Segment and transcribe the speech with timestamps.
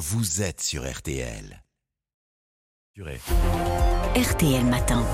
[0.00, 1.62] vous êtes sur RTL.
[4.16, 5.04] RTL Matin.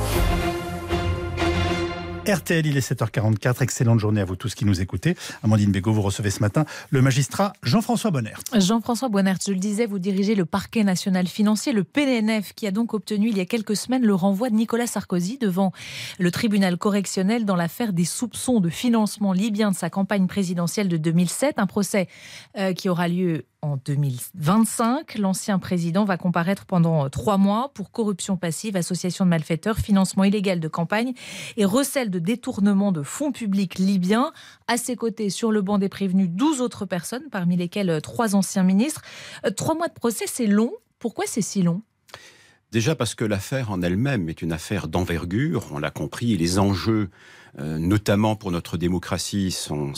[2.24, 3.62] RTL, il est 7h44.
[3.62, 5.16] Excellente journée à vous tous qui nous écoutez.
[5.42, 8.40] Amandine Bégaud, vous recevez ce matin le magistrat Jean-François Bonnert.
[8.52, 12.70] Jean-François Bonnert, je le disais, vous dirigez le parquet national financier, le PNF, qui a
[12.70, 15.72] donc obtenu il y a quelques semaines le renvoi de Nicolas Sarkozy devant
[16.18, 20.96] le tribunal correctionnel dans l'affaire des soupçons de financement libyen de sa campagne présidentielle de
[20.96, 21.58] 2007.
[21.58, 22.08] Un procès
[22.56, 25.18] euh, qui aura lieu en 2025.
[25.18, 30.24] L'ancien président va comparaître pendant euh, trois mois pour corruption passive, association de malfaiteurs, financement
[30.24, 31.12] illégal de campagne
[31.56, 34.32] et recel de détournement de fonds publics libyens.
[34.68, 38.34] À ses côtés, sur le banc des prévenus, 12 autres personnes, parmi lesquelles euh, trois
[38.34, 39.02] anciens ministres.
[39.44, 40.72] Euh, trois mois de procès, c'est long.
[40.98, 41.82] Pourquoi c'est si long?
[42.72, 47.10] Déjà parce que l'affaire en elle-même est une affaire d'envergure, on l'a compris, les enjeux
[47.58, 49.94] euh, notamment pour notre démocratie, sont,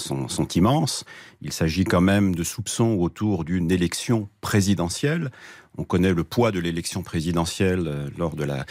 [0.55, 1.05] immenses.
[1.43, 5.33] Il s'agit quand même de soupçons autour d'une élection présidentielle.
[5.77, 8.65] On connaît le poids de l'élection présidentielle euh, lors de la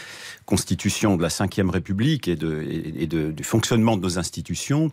[0.46, 4.90] constitution de la Ve République et, du fonctionnement de nos institutions.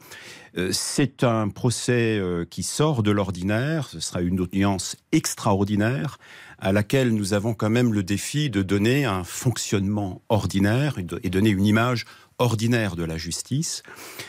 [0.57, 3.87] Euh, c'est un procès qui sort de l'ordinaire.
[3.87, 6.17] Ce sera une audience extraordinaire
[6.59, 11.49] à laquelle nous avons quand même le défi de donner un fonctionnement ordinaire et donner
[11.49, 12.05] une image
[12.37, 13.83] ordinaire de la justice.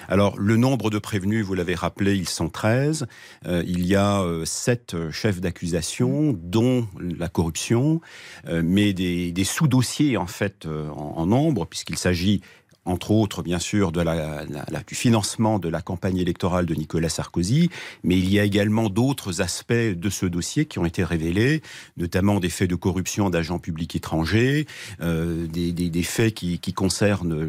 [0.08, 3.06] Alors, le nombre de prévenus, vous l'avez rappelé, ils sont 13.
[3.46, 8.00] Euh, il y a euh, sept chefs d'accusation, dont la corruption,
[8.46, 12.42] euh, mais des, sous-dossiers, en fait, en nombre, puisqu'il s'agit
[12.86, 17.70] entre autres, bien sûr, du financement de la campagne électorale de Nicolas Sarkozy,
[18.04, 21.62] mais il y a également d'autres aspects de ce dossier qui ont été révélés,
[21.96, 24.66] notamment des faits de corruption d'agents publics étrangers,
[25.00, 27.48] euh, des, faits qui, concernent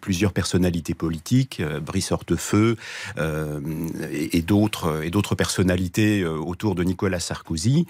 [0.00, 2.76] plusieurs personnalités politiques, euh, Brice Hortefeux
[3.18, 3.60] euh,
[4.12, 7.86] et, d'autres personnalités euh, autour de Nicolas Sarkozy,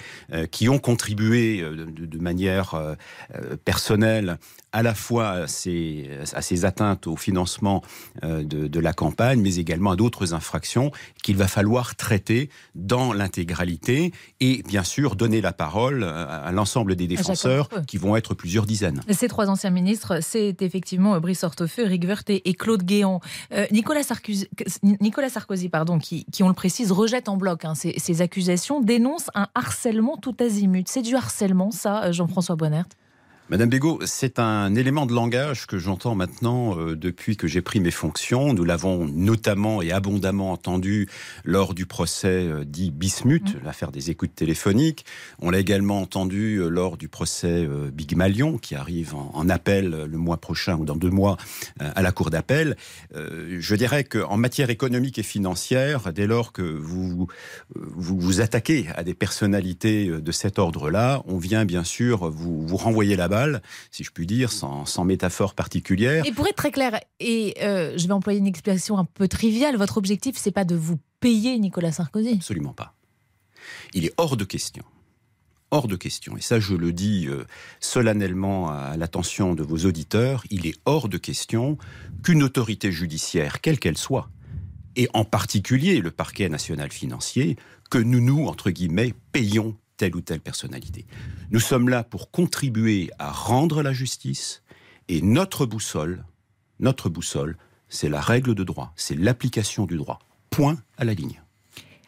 [0.51, 2.75] qui ont contribué de, de manière
[3.65, 4.39] personnelle
[4.73, 7.83] à la fois à ces, à ces atteintes au financement
[8.25, 10.91] euh, de, de, la campagne, mais également à d'autres infractions
[11.23, 17.07] qu'il va falloir traiter dans l'intégralité et bien sûr donner la parole à l'ensemble des
[17.07, 19.01] défenseurs qui vont être plusieurs dizaines.
[19.11, 23.21] Ces trois anciens ministres, c'est effectivement Brice Hortefeux, Eric Woerth et Claude Guéant.
[23.53, 24.49] Euh, Nicolas, Sarkozy,
[24.83, 28.81] Nicolas Sarkozy, pardon, qui, qui, on le précise, rejette en bloc hein, ces, ces accusations,
[28.81, 30.89] dénonce un harcèlement tout azimut.
[30.89, 32.87] C'est du harcèlement, ça, Jean-François Bonnert?
[33.51, 37.81] Madame Bégaud, c'est un élément de langage que j'entends maintenant euh, depuis que j'ai pris
[37.81, 38.55] mes fonctions.
[38.55, 41.09] Nous l'avons notamment et abondamment entendu
[41.45, 43.65] lors du procès euh, dit Bismuth, mmh.
[43.65, 45.05] l'affaire des écoutes téléphoniques.
[45.41, 50.17] On l'a également entendu euh, lors du procès Big Malion, qui arrive en, appel le
[50.17, 51.37] mois prochain ou dans deux mois
[51.81, 52.77] à la Cour d'appel.
[53.15, 57.27] je dirais qu'en matière économique et financière, dès lors que vous,
[57.75, 62.77] vous vous attaquez à des personnalités de cet ordre-là, on vient bien sûr vous, vous
[62.77, 63.29] renvoyer la
[63.91, 66.25] si je puis dire, sans, métaphore particulière.
[66.27, 69.77] Et pour être très clair, et euh, je vais employer une expression un peu triviale,
[69.77, 72.95] votre objectif, c'est pas de vous payer Nicolas Sarkozy Absolument pas.
[73.95, 74.85] Il est hors de question
[75.73, 77.45] hors de question, et ça je le dis euh,
[77.79, 81.79] solennellement à l'attention de vos auditeurs, il est hors de question
[82.25, 84.29] qu'une autorité judiciaire, quelle qu'elle soit,
[84.97, 87.57] et en particulier le parquet national financier,
[87.91, 91.05] que nous nous, entre guillemets, payons telle ou telle personnalité.
[91.51, 94.63] Nous sommes là pour contribuer à rendre la justice
[95.09, 96.25] et notre boussole,
[96.79, 97.59] notre boussole,
[97.91, 100.19] c'est la règle de droit, c'est l'application du droit.
[100.49, 101.43] Point à la ligne.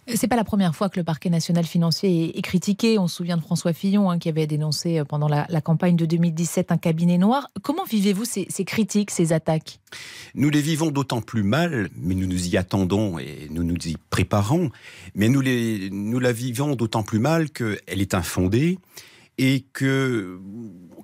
[0.08, 2.98] C'est pas la première fois que le parquet national financier est, critiqué.
[2.98, 6.06] On se souvient de François Fillon hein, qui avait dénoncé euh, pendant la, campagne de
[6.06, 7.46] 2017 un cabinet noir.
[7.62, 9.78] Comment vivez-vous ces, critiques, ces attaques?
[10.34, 13.96] Nous les vivons d'autant plus mal, mais nous nous y attendons et nous nous y
[14.10, 14.70] préparons.
[15.14, 18.78] Mais nous, les, nous la vivons d'autant plus mal qu'elle est infondée
[19.42, 20.38] et que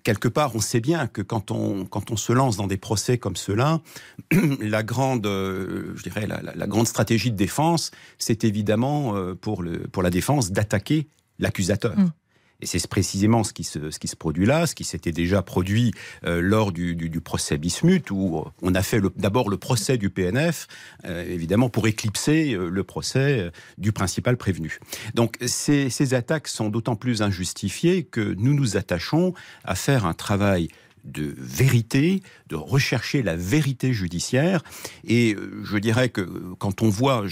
[0.05, 3.19] quelque part, on sait bien que quand on, quand on se lance dans des procès
[3.19, 3.81] comme cela,
[4.61, 9.81] la grande, euh, je dirais, la, grande stratégie de défense, c'est évidemment euh, pour, le,
[9.89, 11.09] pour la défense d'attaquer
[11.41, 11.99] l'accusateur.
[11.99, 12.13] Mm.
[12.61, 15.93] Et c'est précisément ce qui se, produit là, ce qui s'était déjà produit
[16.25, 20.67] euh, lors du, procès Bismuth, où on a fait d'abord le procès du PNF,
[21.05, 24.79] euh, évidemment pour éclipser euh, le procès du principal prévenu.
[25.15, 29.35] Donc ces attaques sont d'autant plus injustifiées que nous nous attachons
[29.65, 30.69] à faire un travail
[31.09, 34.63] de vérité, de rechercher la vérité judiciaire.
[35.07, 37.25] Et euh, je dirais que euh, quand on voit,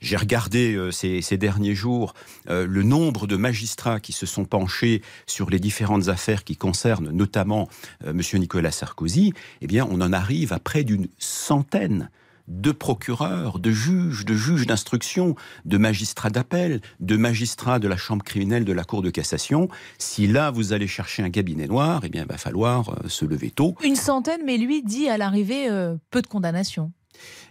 [0.00, 2.14] j'ai regardé euh, ces, derniers jours
[2.48, 7.68] le nombre de magistrats qui se sont penchés sur les différentes affaires qui concernent notamment
[8.04, 9.32] Monsieur Nicolas Sarkozy,
[9.62, 12.10] eh bien, on en arrive à près d'une centaine
[12.50, 18.24] de procureurs, de juges, de juges d'instruction, de magistrats d'appel, de magistrats de la chambre
[18.24, 19.68] criminelle de la Cour de cassation.
[19.98, 23.24] Si là, vous allez chercher un cabinet noir, eh bien, il va falloir euh, se
[23.24, 23.76] lever tôt.
[23.84, 26.92] Une centaine, mais lui dit à l'arrivée euh, peu de condamnations.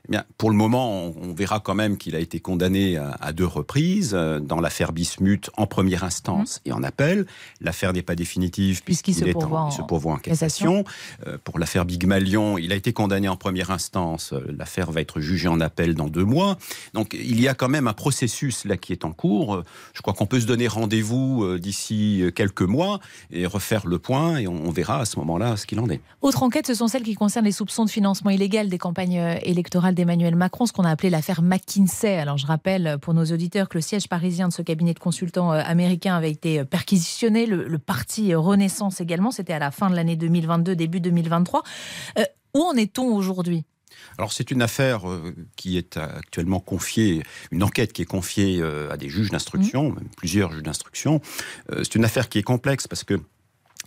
[0.07, 3.45] Eh bien, pour le moment, on, verra quand même qu'il a été condamné à, deux
[3.45, 6.69] reprises euh, dans l'affaire Bismuth en première instance mmh.
[6.69, 7.25] et en appel.
[7.61, 10.83] L'affaire n'est pas définitive puisqu'il se, pourvoit en, cassation.
[11.27, 14.33] Euh, pour l'affaire Big Malion, il a été condamné en première instance.
[14.33, 16.57] Euh, l'affaire va être jugée en appel dans deux mois.
[16.93, 19.63] Donc, il y a quand même un processus là qui est en cours.
[19.93, 22.99] Je crois qu'on peut se donner rendez-vous d'ici quelques mois
[23.31, 26.01] et refaire le point et on, verra à ce moment-là ce qu'il en est.
[26.21, 29.88] Autre enquête, ce sont celles qui concernent les soupçons de financement illégal des campagnes électorales
[29.95, 32.17] d'Emmanuel Macron, ce qu'on a appelé l'affaire McKinsey.
[32.17, 35.51] Alors je rappelle pour nos auditeurs que le siège parisien de ce cabinet de consultants
[35.53, 39.95] euh, américain avait été euh, perquisitionné, le, parti Renaissance également, c'était à la fin de
[39.95, 41.63] l'année 2022, début 2023.
[42.17, 43.63] Euh, où en est-on aujourd'hui?
[44.17, 45.01] Alors c'est une affaire
[45.55, 49.95] qui est actuellement confiée, une enquête qui est confiée à des juges d'instruction, mmh.
[49.95, 51.21] même plusieurs juges d'instruction.
[51.69, 53.19] C'est une affaire qui est complexe parce que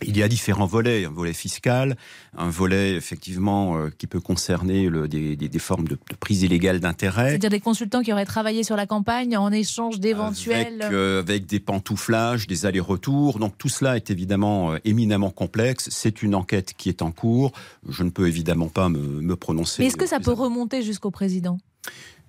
[0.01, 1.95] il y a différents volets, un volet fiscal,
[2.37, 7.29] un volet effectivement euh, qui peut concerner le, des, des, formes de, prise illégale d'intérêt.
[7.29, 10.81] C'est-à-dire des consultants qui auraient travaillé sur la campagne en échange d'éventuels...
[10.81, 13.39] Avec, euh, avec, des pantouflages, des allers-retours.
[13.39, 15.89] Donc tout cela est évidemment euh, éminemment complexe.
[15.91, 17.51] C'est une enquête qui est en cours.
[17.87, 19.83] Je ne peux évidemment pas me, me prononcer.
[19.83, 21.59] Mais est-ce que ça peut remonter jusqu'au président?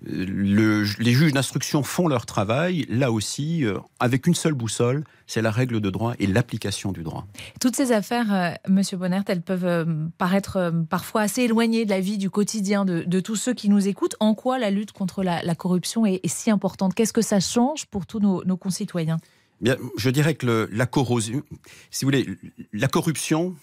[0.07, 5.51] Les juges d'instruction font leur travail, là aussi, euh, avec une seule boussole, c'est la
[5.51, 7.27] règle de droit et l'application du droit.
[7.61, 9.85] Toutes ces affaires, euh, Monsieur Bonnert, elles peuvent euh,
[10.19, 14.17] paraître parfois assez éloignées de la vie du quotidien de, tous ceux qui nous écoutent.
[14.21, 16.95] En quoi la lutte contre la, corruption est, si importante?
[16.95, 19.19] Qu'est-ce que ça change pour tous nos, concitoyens?
[19.61, 21.43] Bien, je dirais que la corrosion,
[21.91, 22.27] si vous voulez,
[22.73, 23.55] la corruption,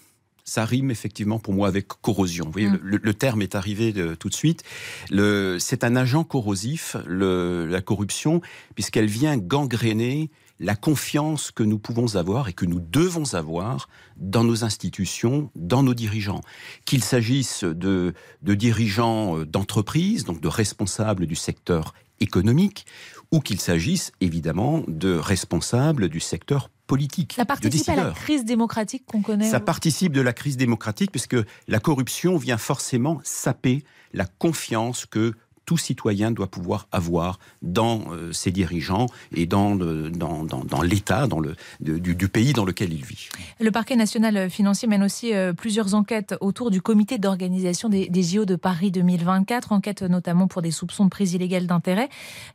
[0.51, 2.43] ça rime effectivement pour moi avec corrosion.
[2.43, 2.79] Vous voyez, mm.
[2.81, 4.63] le, terme est arrivé de, tout de suite.
[5.09, 8.41] C'est un agent corrosif, la corruption,
[8.75, 13.87] puisqu'elle vient gangréner la confiance que nous pouvons avoir et que nous devons avoir
[14.17, 16.41] dans nos institutions, dans nos dirigeants.
[16.83, 22.85] Qu'il s'agisse de, de dirigeants euh, d'entreprise, donc de responsables du secteur économique,
[23.31, 27.33] ou qu'il s'agisse évidemment de responsables du secteur politique.
[27.37, 31.37] Ça participe à la crise démocratique qu'on connaît Ça participe de la crise démocratique puisque
[31.69, 35.33] la corruption vient forcément saper la confiance que
[35.65, 41.39] tout citoyen doit pouvoir avoir dans euh, ses dirigeants et dans, dans, dans, l'État, dans
[41.39, 43.29] le, du, pays dans lequel il vit.
[43.61, 48.23] Le parquet national financier mène aussi euh, plusieurs enquêtes autour du comité d'organisation des, des,
[48.23, 52.09] JO de Paris 2024, enquêtes notamment pour des soupçons de prise illégale d'intérêt.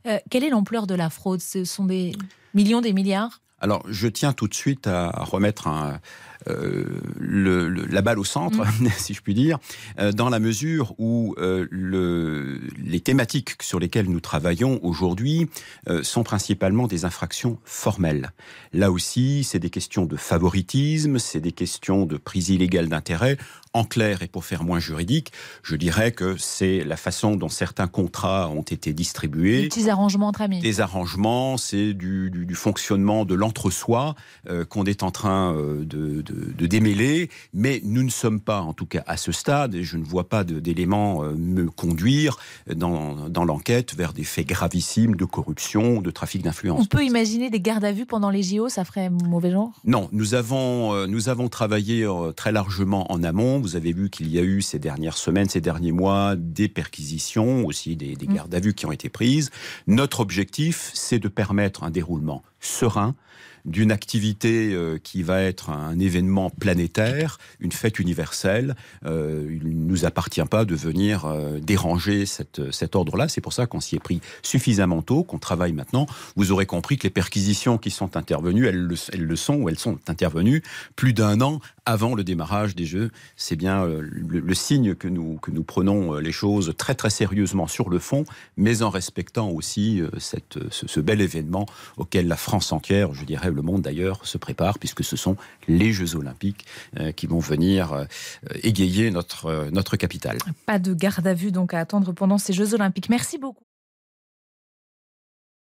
[0.05, 1.41] Euh, quelle est l'ampleur de la fraude?
[1.41, 2.11] Ce sont des
[2.53, 3.41] millions, des milliards?
[3.59, 5.99] Alors, je tiens tout de suite à remettre un,
[6.47, 6.85] euh,
[7.19, 8.89] le, la balle au centre, mm.
[8.97, 9.59] si je puis dire,
[9.99, 15.49] euh, dans la mesure où euh, le, les thématiques sur lesquelles nous travaillons aujourd'hui
[16.03, 18.31] sont principalement des infractions formelles.
[18.73, 23.37] Là aussi, c'est des questions de favoritisme, c'est des questions de prise illégale d'intérêt.
[23.73, 25.31] En clair, et pour faire moins juridique,
[25.61, 29.61] je dirais que c'est la façon dont certains contrats ont été distribués.
[29.63, 30.61] Des petits arrangements entre amis.
[30.61, 34.15] Des arrangements, c'est du, du, du, fonctionnement de l'entre-soi
[34.69, 39.03] qu'on est en train de, de, démêler, mais nous ne sommes pas, en tout cas
[39.07, 42.37] à ce stade, et je ne vois pas d'éléments euh, me conduire
[42.73, 46.81] dans, dans l'enquête vers des faits gravissimes de corruption, de trafic d'influence.
[46.81, 49.71] On peut imaginer des gardes à vue pendant les JO, ça ferait mauvais genre?
[49.85, 53.59] Non, nous avons, euh, nous avons travaillé euh, très largement en amont.
[53.59, 57.65] Vous avez vu qu'il y a eu ces dernières semaines, ces derniers mois, des perquisitions,
[57.65, 58.33] aussi des, des mm.
[58.33, 59.49] gardes à vue qui ont été prises.
[59.87, 63.15] Notre objectif, c'est de permettre un déroulement serein
[63.67, 68.75] d'une activité euh, qui va être un événement planétaire, une fête universelle.
[69.05, 73.27] Euh, il ne nous appartient pas de venir euh, déranger cette, cet ordre-là.
[73.27, 76.05] C'est pour ça qu'on s'y est pris suffisamment tôt, qu'on travaille maintenant.
[76.37, 79.99] Vous aurez compris que les perquisitions qui sont intervenues, elles le, sont ou elles sont
[80.07, 80.63] intervenues
[80.95, 83.11] plus d'un an avant le démarrage des Jeux.
[83.35, 87.89] C'est bien le, signe que nous, que nous prenons les choses très très sérieusement sur
[87.89, 88.23] le fond,
[88.55, 91.65] mais en respectant aussi cette, ce, ce bel événement
[91.97, 95.35] auquel la France entière, je dirais, le monde d'ailleurs se prépare, puisque ce sont
[95.67, 96.65] les Jeux Olympiques
[96.97, 98.05] euh, qui vont venir euh,
[98.63, 100.37] égayer notre, euh, notre capitale.
[100.65, 103.09] Pas de garde à vue donc à attendre pendant ces Jeux Olympiques.
[103.09, 103.66] Merci beaucoup.